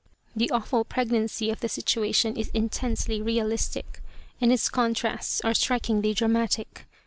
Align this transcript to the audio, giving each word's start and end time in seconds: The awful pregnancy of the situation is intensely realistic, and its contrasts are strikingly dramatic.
The 0.35 0.49
awful 0.49 0.83
pregnancy 0.83 1.51
of 1.51 1.59
the 1.59 1.69
situation 1.69 2.35
is 2.35 2.49
intensely 2.55 3.21
realistic, 3.21 4.01
and 4.41 4.51
its 4.51 4.67
contrasts 4.67 5.41
are 5.41 5.53
strikingly 5.53 6.15
dramatic. 6.15 6.87